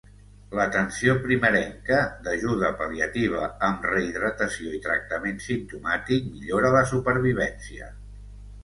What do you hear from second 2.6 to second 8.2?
pal·liativa amb rehidratació i tractament simptomàtic millora la supervivència.